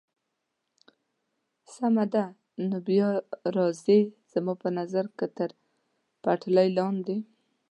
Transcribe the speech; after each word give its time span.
سمه 1.75 2.05
ده، 2.13 2.25
نو 2.67 2.77
بیا 2.87 3.09
راځئ، 3.55 4.01
زما 4.31 4.53
په 4.61 4.69
نظر 4.79 5.05
که 5.17 5.25
تر 5.37 5.49
پټلۍ 6.23 6.69
لاندې. 6.77 7.17